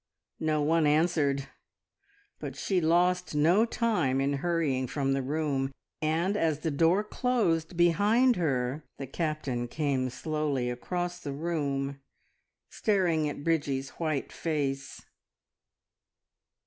No 0.39 0.63
one 0.63 0.87
answered, 0.87 1.47
but 2.39 2.55
she 2.55 2.81
lost 2.81 3.35
no 3.35 3.65
time 3.65 4.19
in 4.19 4.33
hurrying 4.41 4.87
from 4.87 5.13
the 5.13 5.21
room, 5.21 5.71
and 6.01 6.35
as 6.35 6.61
the 6.61 6.71
door 6.71 7.03
closed 7.03 7.77
behind 7.77 8.35
her, 8.35 8.83
the 8.97 9.05
Captain 9.05 9.67
came 9.67 10.09
slowly 10.09 10.71
across 10.71 11.19
the 11.19 11.33
room, 11.33 12.01
staring 12.71 13.29
at 13.29 13.43
Bridgie's 13.43 13.89
white 14.01 14.31
face. 14.31 15.05